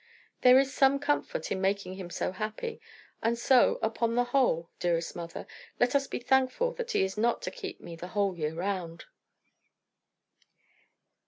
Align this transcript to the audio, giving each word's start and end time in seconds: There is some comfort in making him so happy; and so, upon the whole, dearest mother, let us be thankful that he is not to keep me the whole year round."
There 0.41 0.57
is 0.57 0.73
some 0.73 0.97
comfort 0.97 1.51
in 1.51 1.61
making 1.61 1.93
him 1.93 2.09
so 2.09 2.31
happy; 2.31 2.81
and 3.21 3.37
so, 3.37 3.77
upon 3.83 4.15
the 4.15 4.23
whole, 4.23 4.71
dearest 4.79 5.15
mother, 5.15 5.45
let 5.79 5.93
us 5.93 6.07
be 6.07 6.17
thankful 6.17 6.73
that 6.73 6.89
he 6.89 7.03
is 7.03 7.19
not 7.19 7.43
to 7.43 7.51
keep 7.51 7.79
me 7.79 7.95
the 7.95 8.07
whole 8.07 8.35
year 8.35 8.55
round." 8.55 9.05